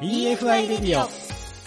[0.00, 1.08] EFI レディオ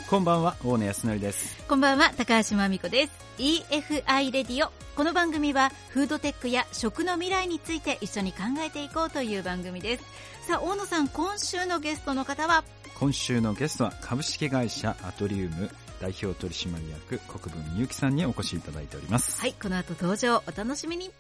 [0.10, 1.62] こんばんは大野康則です。
[1.68, 3.12] こんばんは高橋真美子です。
[3.38, 10.04] EFI レディオこの番組はフードテックや食の未来について一緒に考えていこうという番組です。
[10.48, 12.64] さあ大野さん今週のゲストの方は？
[12.98, 15.70] 今週のゲストは株式会社アトリウム
[16.00, 19.42] 代表取締役国分みゆきさんにお越しいただいております。
[19.42, 21.12] はいこの後登場お楽しみに。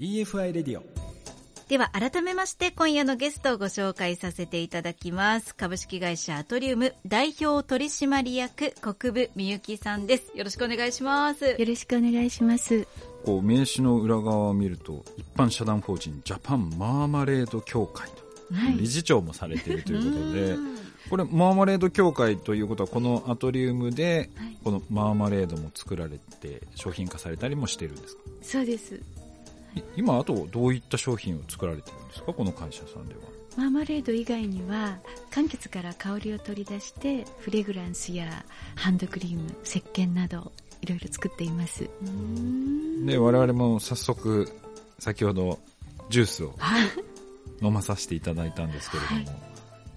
[0.00, 1.01] EFI レディオ
[1.72, 5.54] では改めまして今夜のゲストをご紹介させていただきます。
[5.54, 10.36] 株式会社アトリウム代表取締役国分みゆきさんです。
[10.36, 11.46] よろしくお願いします。
[11.46, 12.86] よろしくお願いします。
[13.24, 18.10] こう名刺の裏側を見ると一般社団法人ジャパンマーマレード協会
[18.50, 20.58] の理事長もされているということで、はい、
[21.08, 24.28] これマーマレード協会ということはこのアトリウムで
[24.62, 28.20] このマーマレードも作られて商品化されたりもしているんですか？
[28.42, 29.00] そうです
[29.96, 32.32] 今あとどういった商品を作られてるんですか？
[32.32, 33.20] この会社さんでは。
[33.56, 34.98] マーマレード以外には
[35.30, 38.44] 柑橘から香りを取り出してフレグランスや
[38.76, 41.88] ハンドクリーム石鹸などいろいろ作っています。
[43.04, 44.48] で我々も早速
[44.98, 45.58] 先ほど
[46.08, 46.54] ジュースを
[47.60, 49.51] 飲まさせていただいたんですけれども、はい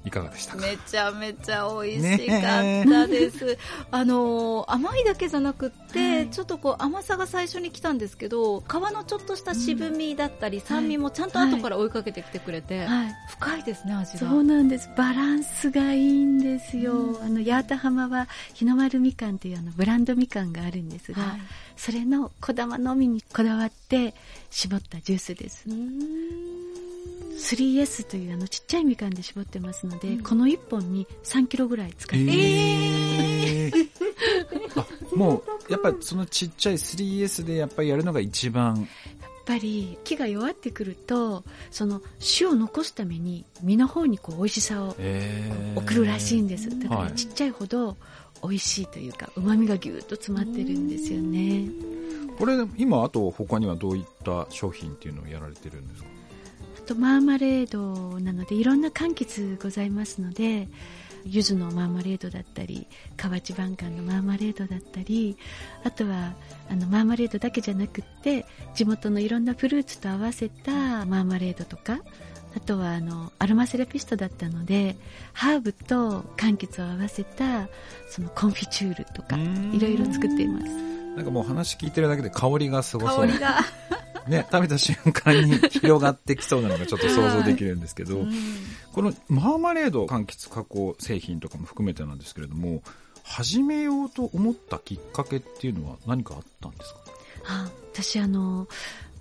[0.06, 3.58] いかがでしためちゃめちゃ美味しかったです、ね、
[3.92, 14.30] あの甘いだけじゃなくって、はい、ちょっとこう甘さが最初に来たんですけど皮のちょっとした渋みだったり、うん、酸味もちゃんと後から追いかけてきてくれて、はい、深いですね味が。
[14.30, 14.90] そうなんです。
[14.96, 21.42] バランスがいいんですよ、うん、あの八幡浜は日の丸みかんというあのブランドみかんがあるんですが、はい、
[21.76, 24.14] それのこだまのみにこだわって
[24.50, 25.66] 絞ったジュースです
[27.36, 33.90] 3S というあのちっちゃいみかんで絞ってますので、うん、この1本に3キロぐらい使ってます、えー、
[34.80, 38.88] あもうやっぱりそのちっちゃい 3S でやっぱりやるのが一番。
[39.48, 44.96] やっぱり木が弱ってくるとその種を残すために実の方にこう美味しさを
[45.76, 47.96] 送るらしいんですだからちっちゃいほど
[48.42, 51.70] 美味しいというかうまみがぎゅっと詰まってるんですよね。
[52.40, 56.10] これ今あと他にはどういった商品っていうのをやられてるんですか？
[56.86, 60.68] とマーマレードなのでいろんな柑橘ございますので
[61.26, 62.86] 柚子のマーマレードだったり
[63.18, 65.38] 河内晩柑のマーマレードだったり
[65.84, 66.34] あとは
[66.70, 72.00] あのマーマレードだけじゃなくって地元のいろんなフルーツと合わせたマーマレードとか
[72.56, 74.96] あとはあのアロマセラピストだったので
[75.34, 77.68] ハーブと柑橘を合わせた
[78.08, 80.68] そのコンフィチュールとかいろいろ作っています。
[81.16, 83.28] なんかもう話聞いてるだけで香りがすごそう。
[83.28, 83.60] 香りが
[84.28, 88.34] ね、食べた瞬間に広がってきそうなのがちょっと想像できるんですけど、はいうん、
[88.92, 92.82] このマーマレード柑橘加工製品とかも含めてなんですけれども
[93.24, 97.00] 始めようと思ったきっかけっていうのは何かあったんですか、
[97.44, 98.68] はあ、私あの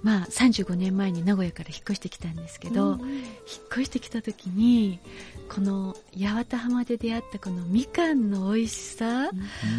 [0.05, 3.27] まあ、35年前に名古屋から引っ越してきたんですけど、うん、引っ
[3.73, 5.01] 越してきた時に
[5.49, 9.31] この八幡浜で出会ったこのみかんの美味しさ、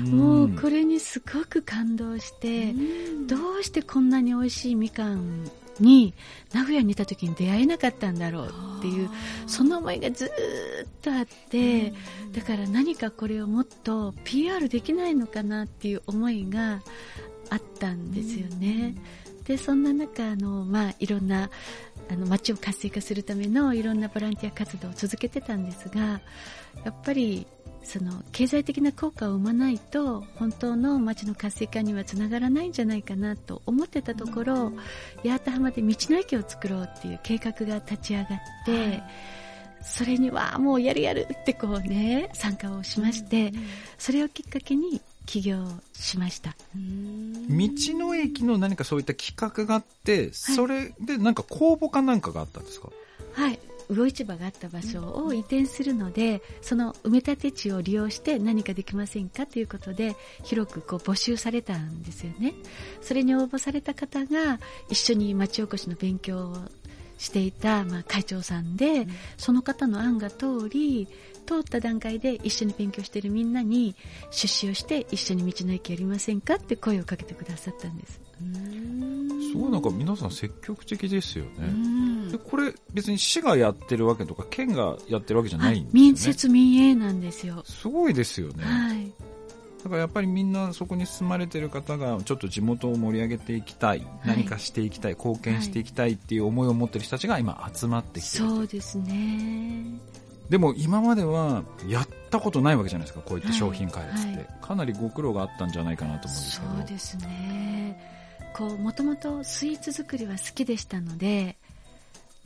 [0.04, 5.48] うん、もうこれにすごく感動して、うん、どうしてこんなに美味しいみかん
[5.80, 6.16] に
[6.54, 8.48] 名古屋にいた時に出会えなかったんだろう
[8.80, 9.10] っていう
[9.46, 10.30] その思いがずっ
[11.04, 11.92] とあって、
[12.32, 16.82] だから何かこれをもっと PR できないのかなっていう思いが
[17.50, 18.96] あったんですよね。
[19.46, 21.50] でそんな中あの、まあ、いろんな
[22.10, 26.22] あの街を活性化するためのいろんなボランティア活動を続けてたんですが
[26.84, 27.48] やっぱり
[27.86, 34.72] その経済的な効果を生まないと本当の街の活性化にはつながらないんじゃないかなと思ってたところ、
[35.24, 38.28] 八幡浜で道の駅を作ろうっていう計画が立ち上がっ
[38.66, 39.04] て、はい、
[39.84, 43.54] それにはもうやるやるってこうね参加をしまして、
[44.00, 46.56] それをきっかけに起業しました。
[46.74, 52.90] 道の駅の何かそういった企画があって、それでなんか公募かなんかがあったんですか？
[53.34, 53.60] はい。
[53.88, 62.56] 魚市場があった場所を移転するので、その埋め立て地を利用して何かできませんかということで広くこう募集されたんですよね。
[63.02, 66.58] それに応募された方が一緒に町おこしの勉強を
[67.20, 69.08] していた、まあ、会長さんで、うん、
[69.38, 71.08] その方の案が通り
[71.46, 73.96] 通った段階で一緒に勉強しているみんなに
[74.32, 78.20] 出資をして一緒に道の駅やりませんかって声をかけてくださったんです。
[79.52, 82.32] すごいなんか皆さん積極的ですよね。
[82.32, 86.02] でこれ別に市がやってるわけとか県がやってるわけじゃないんですよね。
[86.02, 87.64] 民設民営なんですよ。
[87.66, 89.12] すごいですよね、はい、
[89.84, 99.86] だからやっぱりみんなそこに住まれてる方がちょっと地元を盛り上げていきたい、はい、何かしていきたい貢献していきたいっていう思いを持ってる人たちが今集まってきてる、そうですね
[100.50, 106.74] でも今まではやったことないわけじゃないですかこういった商品開発って、はいはい、かなりご苦労があったんじゃないかなと思うんですけど。
[106.76, 108.16] そうですね。
[108.54, 111.58] こうもともとスイーツ作りは好きでしたので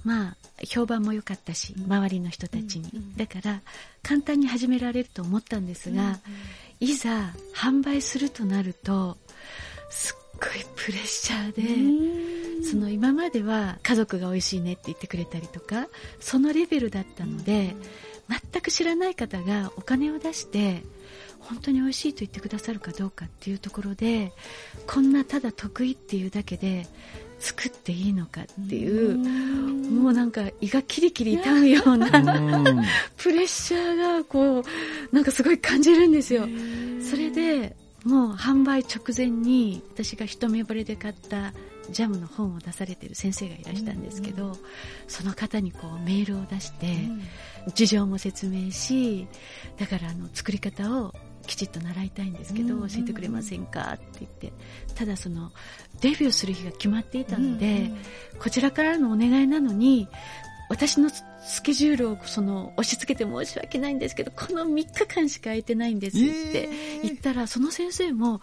[0.03, 3.61] まあ評判も良かったし、周りの人たちに、だから
[4.01, 6.19] 簡単に始められると思ったんですが、
[6.79, 9.17] いざ販売するとなると
[9.89, 15.87] すっごいプレッシャーでその今までは家族が美味しいねって言ってくれたりとか
[16.19, 17.75] そのレベルだったので
[18.51, 20.83] 全く知らない方がお金を出して
[21.39, 24.33] 本当に美味しいと言ってくださるかどうかっていうところで
[24.85, 26.85] こんなただ得意っていうだけで
[27.39, 32.09] 作っていいのかっていうもうなんか胃がキリキリ痛むような
[33.17, 36.47] プレッシャーがこうなんかすごい感じるんですよ。
[37.01, 41.53] それでもう販売直前に私が一目惚れで買った
[41.91, 44.51] ジャムの本を出されてる先生がいらしたんですけど、うん。
[44.51, 44.57] うん、
[45.07, 46.87] その方にこうメールを出して、
[47.65, 49.27] うん、事情も説明し
[49.77, 51.13] だからあの作り方を
[51.47, 52.83] きちっと習いたいんですけど、うん。
[52.83, 54.53] うん、教えてくれませんかって言って
[54.95, 55.51] ただその
[56.01, 57.97] デビューする日が決まっていたので、うんうん、
[58.39, 60.07] こちらからのお願いなのに
[60.69, 61.09] 私の
[61.41, 66.69] スケジュールをその押し付けて申し訳ないんですけど、この3日間しか空いてないんですって
[67.01, 68.39] 言ったら、その先生も、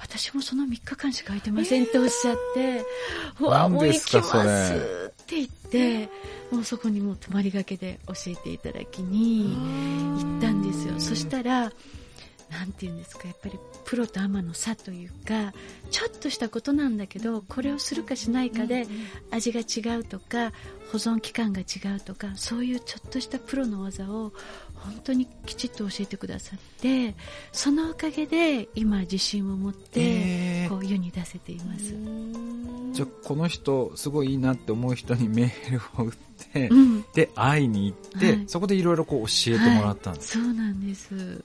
[0.00, 2.84] 私もその3日間しか空いてませんっておっしゃって、
[3.40, 4.22] うわ、もう行きま
[4.66, 4.74] す
[5.22, 6.08] って言って、
[6.50, 9.56] もうそこにもう泊まりがけで教えていただきに
[10.20, 10.98] 行ったんですよ。
[10.98, 11.72] そしたら、
[12.50, 15.52] なんて言うんですかやっぱりプロとアマの差というか
[15.90, 18.86] ちょっとしたことなんだけどこれをするかしないかで
[19.30, 20.52] 味が違うとか
[20.90, 24.32] 保存期間が違うとかそういうちょっとしたプロの技を
[24.74, 27.14] 本当にきちっと教えてくださって
[27.52, 31.94] そのおかげで今自信を持ってこう世に出せています、
[32.92, 36.12] じゃあこの人すごいいいなって思う人にメールを打っ
[36.52, 41.44] て、うん、で会いに行って、はい、そこでいろいろ教えてもらったんです、はい、そうなんです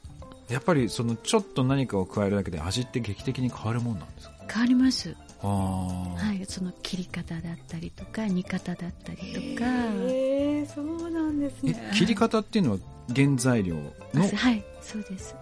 [0.50, 4.34] やっぱりそのちょっと何かを加えるだけで味って劇的に変わるもんなんですか？
[4.50, 5.16] 変わります。
[5.42, 9.70] はい、その切り方だったりとか煮方だったりとか。
[10.08, 11.92] へそうなんですね。
[11.94, 12.78] 切り方っていうのは
[13.14, 13.76] 原材料
[14.14, 14.28] の？
[14.36, 14.64] はい。
[14.82, 15.36] そうです。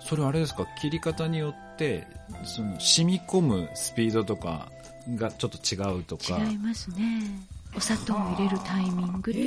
[0.00, 0.66] それあれですか？
[0.80, 2.06] 切り方によって
[2.44, 4.68] その染み込むスピードとか
[5.16, 6.38] がちょっと違うとか。
[6.38, 7.22] 違いますね。
[7.76, 9.38] お砂糖を入れるタイミングと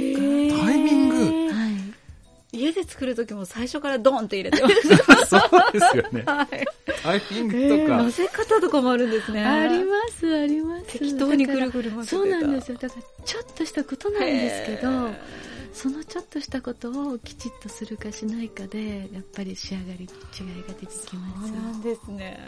[0.57, 0.65] か。
[0.65, 1.15] タイミング？
[1.53, 1.86] はい
[2.51, 4.75] 家で作る時も最初からドンって入れてます。
[5.27, 6.65] そうですよね、はい、
[7.03, 9.43] タイミングとか、えー、乗せ方とかもあるんですね。
[9.43, 10.85] ありますあります。
[10.87, 12.77] 適当にぐるぐる混ぜてそうなんですよ。
[12.77, 15.13] だからちょっとしたことなんですけど
[15.73, 20.05] そのちょっとしたことをきちっとするかしないかでやっぱり仕上がり
[20.39, 21.07] 違いが出てきます。
[21.07, 21.19] そう
[21.51, 22.47] なんですね。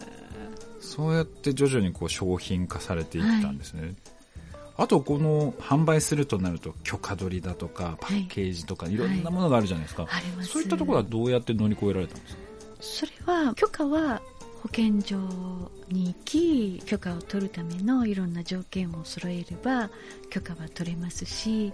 [0.80, 3.95] そうやって徐々にこう商品化されていったんですね、はい
[4.80, 8.96] あとこの販売するとなると許可取りだとかパッケージとかい。
[8.96, 12.40] ろんなものがあるじゃないですか、はいはい、そういったところはどうやって乗り越えられたんですか？
[12.80, 14.22] それは許可は
[14.64, 15.18] 保健所
[15.90, 19.90] に行き許可を取るためのいろんな条件を揃えれば
[20.30, 21.74] 許可は取れますし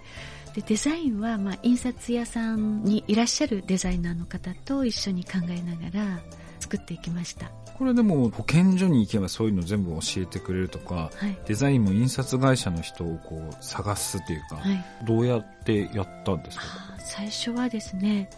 [0.56, 6.20] でデザインはまあ印刷屋さんにいらっしゃるデザイナーの方と一緒に考えながら
[6.66, 7.52] 作っていきました。
[7.78, 16.64] これでも保健所に行けばそういうの全部教えてくれるとか、はい、デザインも印刷会社の人をこう探すというか、はい、どうやってやったんですか？
[17.00, 18.30] 最初はですね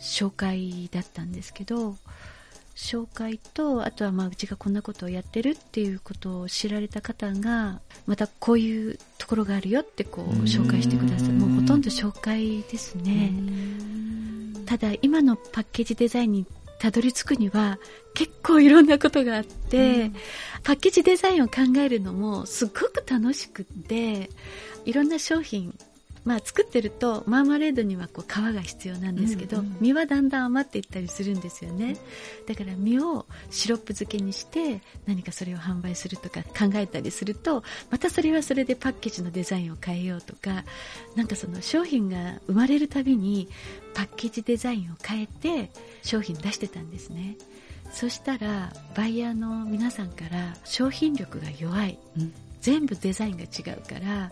[0.00, 1.96] 紹介だったんですけど
[2.74, 11.34] 紹介とあとはまあうちがこんなことをやってるっていうことを知られた方がまたこういうところがあるよってこう紹介してくださる。
[11.34, 13.32] もうほとんど紹介ですね。
[14.64, 16.46] ただ今のパッケージデザインに
[16.80, 17.78] たどり着くには
[18.14, 20.12] 結構いろんなことがあって、うん、
[20.64, 24.30] パッケージデザインを考えるのもすごく楽しくって
[24.86, 25.76] いろんな商品
[26.24, 31.96] まあ、作ってるとマーマレードにはこう皮が必要なんですけど、うんうん、実はだんだん余っていったりするんですよね。
[32.46, 40.64] だから実をシロップ漬けにして何かそれを販売するとか考えたりするとまたそれはそれでパッケージのデザインを変えようとか
[41.16, 43.48] なんかその商品が生まれるたびに
[43.94, 45.70] パッケージデザインを変えて
[46.02, 47.36] 商品出してたんですね。
[47.92, 54.30] そしたらバイヤーの皆さんから商品力が弱い、うん、全部デザインが違うから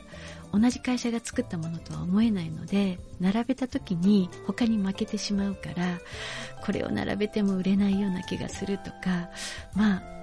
[0.52, 5.98] 同じ会社が作ったものとは思えないので並べた時に他に負けてしまうから
[6.62, 9.30] これを並べても売れないような気がするとか
[9.74, 10.18] まあ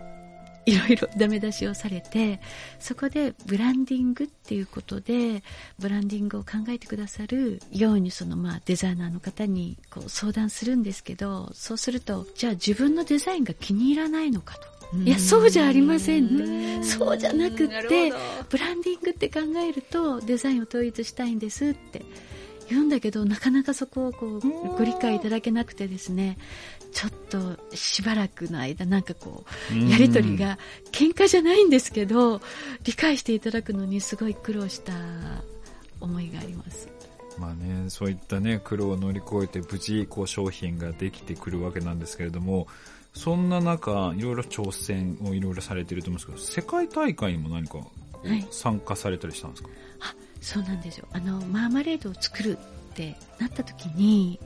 [0.66, 2.40] いろいろ ダメ出しをされて
[2.80, 5.44] そこでブランディングっていうことで
[5.80, 14.75] ブランディングを考えてくださるようにそのまあデザイナーの方にこう相談するんですけどそうするとじゃあ自分のデザインが気に入らないのかと。
[14.94, 18.14] いやそうじゃありませんそうじゃなくって
[18.50, 22.06] ブランディングって考えるとデザインを統一したいんですって
[22.70, 24.40] 言うんだけどなかなかそこをこう
[24.78, 26.38] ご理解いただけなくてですね。
[26.92, 30.58] ちょっとしばらくの間なんかこうやり取りが
[30.94, 32.40] 喧嘩じゃないんですけど
[32.86, 34.94] 理解していただくのにすごい苦労した
[36.00, 36.88] 思いがあります。
[37.38, 42.68] まあね、そういったね、苦労を乗り越えて無事こう商品ができてくるわけなんですけれども、
[43.16, 47.80] そんな中、いろいろ挑戦をいろいろされてると思うんですけど、世界大会にも何か
[48.52, 49.78] 参加されたりしたんですか、はい、
[50.12, 51.08] あそうなんですよ。
[51.14, 54.40] あの、マーマレードを作るってなった時に、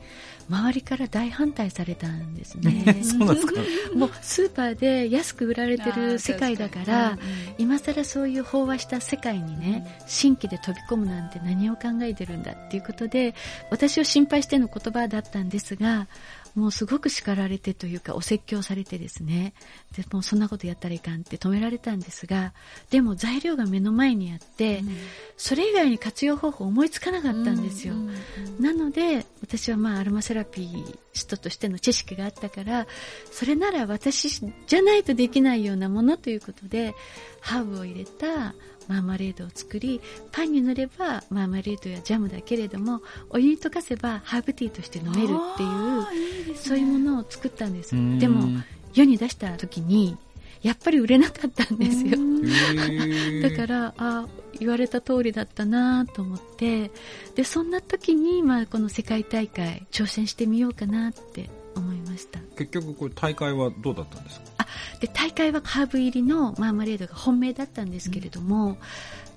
[0.50, 3.02] 周りから大反対されたんですね。
[3.06, 3.62] そうなんですか？
[3.96, 7.18] もうスーパーで安く売られてる世界だから、
[7.58, 13.36] 今更そういう飽和した世界にね、新規で飛び込むなんて何を考えてるんだっていうことで、
[13.70, 16.08] 私を心配しての言葉だったんですが、
[16.56, 19.54] もうすごく叱られてというかお説教されてですね。
[19.96, 22.54] でもそんなことやったらいかんって止められたんですが
[22.90, 24.98] でも材料が目の前にあって、うん、
[25.38, 32.88] それ以外に活用方法思いつかなかったんですよ、うんうんうん、なので私はまあアロマセラピー人としての知識があったから
[33.32, 36.94] それなら私じゃないとできないようなものということで
[37.42, 38.54] ハーブを入れた
[38.90, 40.02] マーマレードを作り
[40.34, 47.92] パンに塗ればマーマレードやジャムだけれどもお湯に溶かせばハーブティーとして飲めるっていう、ね、そういうものを作ったんです。
[48.20, 48.62] でも
[48.94, 50.18] 世に出した時に
[50.64, 52.18] やっぱり売れなかったんですよ。
[53.48, 54.28] だからあ
[54.60, 56.92] 言われた通りだったなと思って
[57.36, 62.40] でそんな時に、まあ、この世界大会挑戦してみようかなって思いました。
[62.58, 64.46] 結局これ大会はどうだったんですか？
[64.58, 64.59] あ
[65.00, 68.78] で大会はハーブ入りのマーマレードが本命だったんですけれども、うん、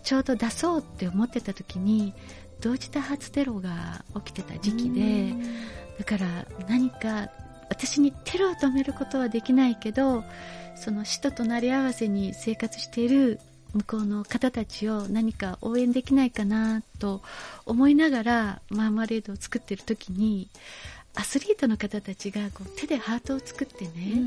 [0.02, 2.14] ちょうど出そうって思ってた時に
[2.60, 5.34] 同時多発テロが起きてた時期で
[5.98, 7.30] だから何か
[7.68, 10.24] 私にテロを止めることはできないけど
[10.76, 13.40] その死と隣り合わせに生活している
[13.74, 17.22] 向こうの方たちを何か応援できないかなと
[17.64, 20.50] 思いながらマーマレードを作ってる時に
[21.14, 24.24] アスリートの方たちがこう手でハートを作ってね、うんうん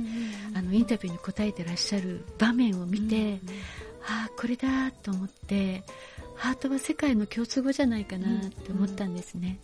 [0.52, 3.38] うん、あのインタビューに答えてらっしゃる場面を見て、うんうん、
[4.08, 5.84] ああこれだと思って
[6.36, 9.58] ハートは世界の共通語じゃないかなって思ったんですね、うんうん、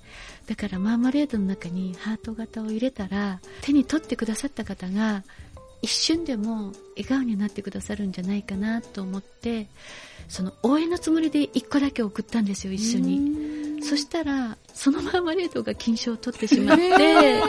[0.47, 5.23] だからマーマレードの中にハート型を入れたら手に取ってくださった方が
[5.81, 9.67] 一瞬でも笑顔になってくださるんじゃないかなと思って
[10.27, 13.70] その応援のつもりで1個だけ送ったんですよ一緒に。
[13.81, 17.47] そしたらそのマーマレードが金賞を取ってしまって、えー、す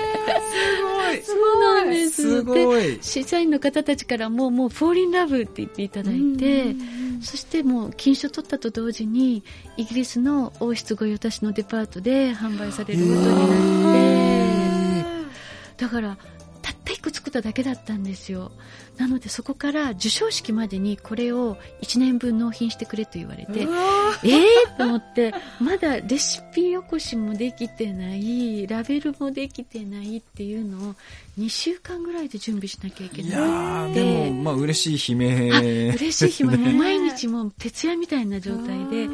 [0.83, 1.23] ごい。
[1.23, 2.23] そうなんです。
[2.23, 2.99] すごい。
[3.01, 6.75] 審査員の方たちからもうもうフォーリンラブって言っていただいて、
[7.23, 9.45] そしてもう金賞取ったと同時に
[9.77, 13.95] イギリスの王室御用達のデパートで販売されることになっ
[15.77, 16.19] てだから
[16.97, 18.53] た1個作っただけだったんですよ。
[18.99, 30.95] なのでそこから授賞式までにこれを1年分納品してくれと言われてえーと思ってまだレシピよこしもできてないラベルもできてないっていうのを
[31.39, 35.95] 2週間ぐらいで準備しなきゃいけないでもまあ嬉しい悲鳴。
[35.95, 39.09] 嬉しい悲鳴、ね、毎日も徹夜みたいな状態で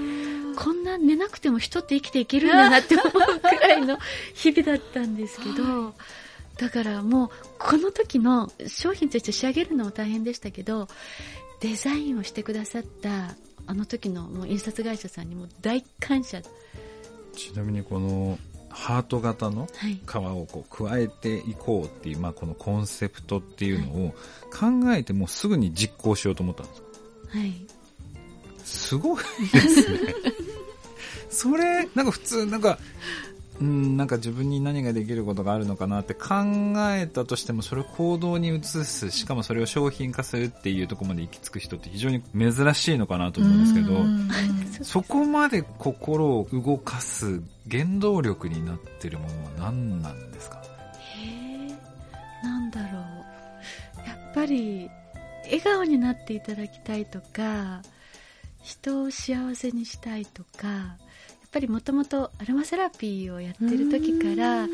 [0.56, 3.97] こんな寝なくても人って生きていけるんだなって思うくらいの
[4.35, 5.94] 日々だったんですけど、
[6.58, 10.88] だからもうこの時の商品として仕上げるのも大変でしたけど
[11.60, 13.34] デザインをしてくださった
[13.66, 16.42] あの時のもう印刷会社さんにも大感謝。
[17.34, 18.38] ちなみにこの
[18.70, 19.68] ハート型の
[20.06, 24.14] 皮をこう加えていこうっていう、はい、まあ、このコンセプトっていうのを
[24.50, 26.88] 考えてもすぐに実行しようと思ったんですか
[27.38, 27.66] はい。
[28.64, 30.14] すごいですね。
[31.30, 32.78] それなんか普通なんか
[33.60, 36.28] うん、なんか自分に何ができることがあるのかなって考
[36.94, 50.62] えたとしてもそれを行動に移すしかもそれを商品化するっていうところまで行き着く人って非常に珍しいのかなと思うんですけどそこまで心を動かす原動力になってるものは何なんですか？
[51.16, 54.08] へえなんだろう。
[54.08, 54.88] やっぱり
[55.46, 57.82] 笑顔になっていただきたいとか
[58.62, 64.66] 人を幸せにしたいとかっぱりもともとアロマセラピーをやってる時から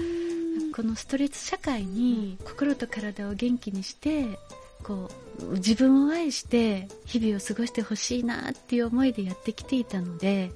[0.75, 4.39] このストレス社会に心と体を元気にして
[4.83, 10.51] こう自分を愛して日々を過ごしてほしいなっていう思いでやってきていたので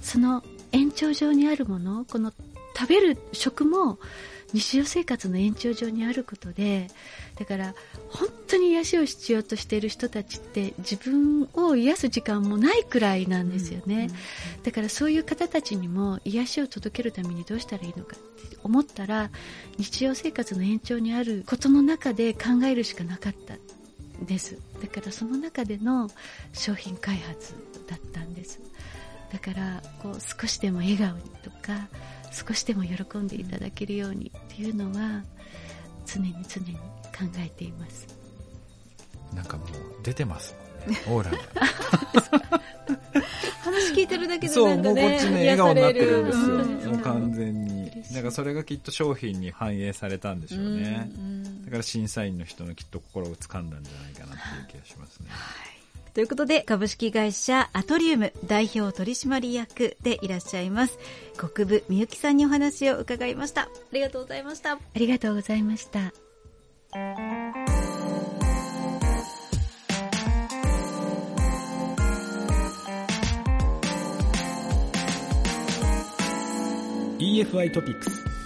[0.00, 2.32] その延長上にあるものこの
[2.78, 3.98] 食べる食も
[4.54, 6.86] 日常生活の延長上にあることで
[7.36, 7.74] だから
[8.08, 14.08] 本当に癒しを必要としている人たちって自分を癒す時間もないくらいなんですよね、
[14.56, 19.30] うん、だからそういう方たちにも癒しを届けるためにどうしたらいいのかって思ったら
[19.76, 23.56] 日常生活の延長にあることの中で考えるしかなかった
[24.24, 24.58] です。
[24.82, 26.10] だからその中での
[26.52, 27.54] 商品開発
[27.86, 28.60] だったんです。
[29.32, 31.88] だからこう少しでも笑顔にとか
[32.30, 35.22] 少しでも喜んでいただけるようにっていうのは
[36.06, 38.06] 常に常に考えています
[39.34, 39.68] なんかもう
[40.02, 40.56] 出てます
[41.06, 41.38] オーラが
[43.62, 46.44] 花 話聞いてるだけでそう、なんかねもうこっちね、笑顔になってるんですよ。
[46.44, 47.90] うんもう完全に。
[47.90, 51.10] だからそれがきっと商品に反映されたんでしょうね。
[51.64, 55.28] だから審査員の人のきっと心を掴んだんじゃないかなっていう気がしますね。
[56.18, 60.98] ということで、株式会社アトリウム代表取締役でいらっしゃいます、
[61.36, 63.62] 国分みゆきさんにお話を伺いました。
[63.62, 64.72] ありがとうございました。
[64.72, 66.12] ありがとうございました。
[77.20, 78.37] EFI トピックス。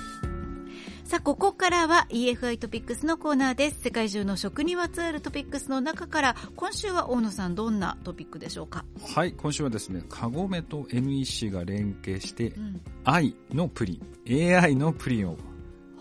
[1.13, 3.83] さあ、ここからは EFI トピックスのコーナーです。
[3.83, 8.87] 世界中の食にまつわるトピックスの中から、今週は大野さんどんなトピックでしょうか？
[9.15, 15.37] はい、今週はですね、カゴメと NEC が連携して、ん AI のプリン、AI のプリンを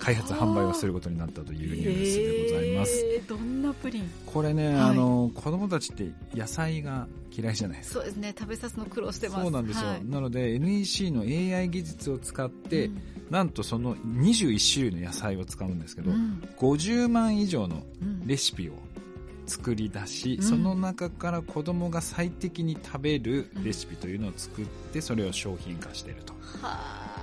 [0.01, 3.05] 開発販売をすることになったというニュースでございます。
[3.05, 4.11] えーどんなプリン？
[4.25, 7.99] これね、はいあの、子供たちって野菜が嫌いじゃないですか。
[7.99, 9.41] そうですね、食べさすの苦労してます。
[9.43, 9.87] そうなんですよ。
[9.87, 18.73] はいなので NEC の AI 技術を使って、うんなんとその21種類の野菜を使うんですけど、うん50万以上のうんレシピを
[19.45, 26.33] 作り出し、うんその中から子供が最適に食べるレシピというのを作って、それを商品化していると。
[26.61, 27.20] は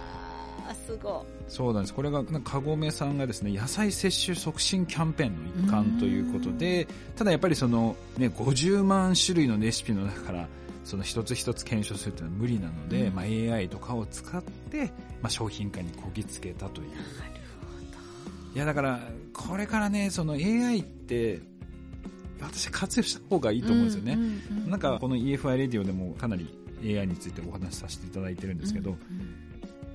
[0.68, 1.94] あ、すごそうなんです。
[1.94, 10.48] これが、なんかカゴメさんがですね、野菜摂取促進キャンペーンの一環ということで、ただやっぱりその、ね、50万種類のレシピの中から、
[10.84, 14.86] その一つ一つ検証するというのは無理なので、うんまあ、AI とかを使って、
[15.22, 16.88] まあ、商品化にこぎつけたという。
[18.54, 19.00] いや、だから、
[19.32, 21.40] これからね、その AI って、
[22.40, 24.12] 私活用した方がいいと思うんですよね。
[24.12, 26.46] うんうんうんなんか、この EFI レディオでもかなり
[26.82, 29.47] AI についてお話しさせていただいてるんですけど、うん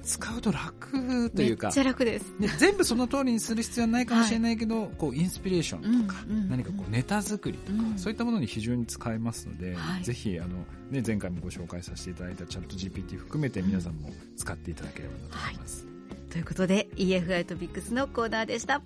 [0.03, 2.33] 使うと楽というかめっち、ゃ楽です。
[2.37, 10.49] ね、全部その通りにする必要はないかもしれないけど、こうインスピレーションとか、うんうん何かこうネタ作りとか、うんそういったものに非常に使えますので、はいぜひあの、
[10.91, 15.87] ね、前回もご紹介させていただいたチャット GPT 含めて皆さんも使っていただければなと思います。
[16.29, 18.81] ということで EFI トピックスのコーナーでした。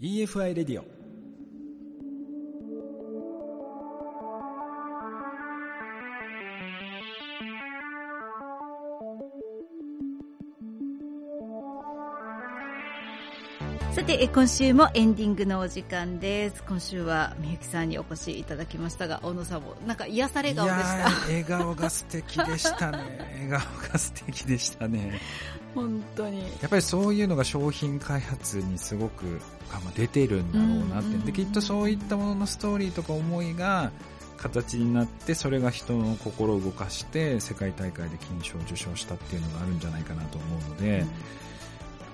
[0.00, 1.01] EFI レディオ
[13.94, 16.62] さて、え今週もエンディングのお時間です。
[16.66, 20.96] 今週はみゆきさんにお越しいただきましたが、大野さんもなんか癒され顔でした？
[20.96, 22.98] いやー笑顔が素敵でしたね
[23.50, 25.20] 笑顔が素敵でしたね
[25.74, 26.40] 本当に。
[26.40, 29.40] やっぱりそういうのが商品開発にすごく
[29.94, 33.90] 出てるんだろうなって、うんうんできっとそういったもののストーリーとか思いが
[34.38, 41.12] 形になってそれが人の心を動かして世界大会で金賞を受賞したっていうのがあるんじゃないかなと思うので、やっぱ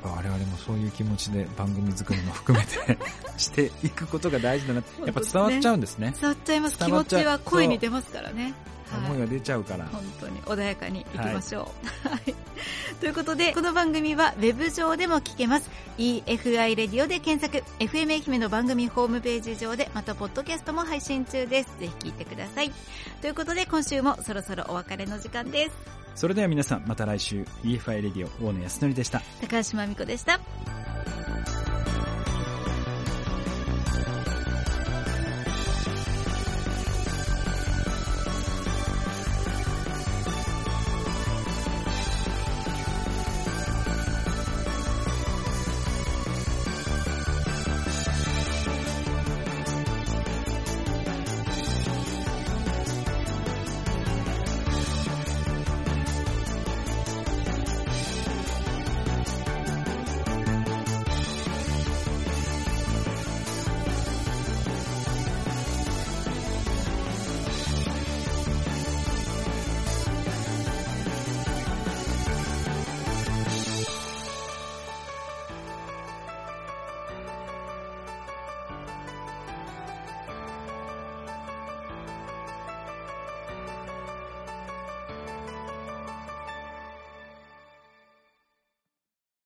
[0.02, 2.98] 我々もそういう気持ちで番組作りも含めて
[3.36, 6.78] していくことが大事だなやっぱ伝わっちゃうんですね伝わっちゃいます。
[6.78, 8.54] 気持ちは声に出ますからね。
[8.90, 11.72] はい思いが出ちゃうから、本当に穏やかにいきましょ
[12.04, 12.08] う。
[12.08, 12.34] はい。
[13.00, 15.70] ということで、この番組はウェブ上でも聞けます。
[15.98, 21.68] EFI レディオで検索、FM 愛媛の番組ホームページ上で、またポッドキャストも配信中です。
[21.78, 22.72] ぜひ聞いてください。
[23.20, 25.98] ということで、今週もそろそろお別れの時間です。
[26.18, 30.40] それでは皆さんまた来週 EFI レディオ大野康則でした高橋真美子でした。